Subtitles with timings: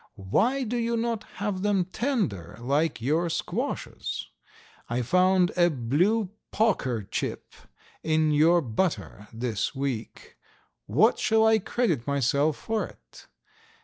[0.15, 4.29] Why do you not have them tender like your squashes?
[4.89, 7.53] I found a blue poker chip
[8.01, 10.37] in your butter this week.
[10.87, 13.27] What shall I credit myself for it?